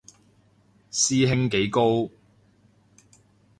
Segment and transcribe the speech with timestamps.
[0.89, 2.09] 師兄幾高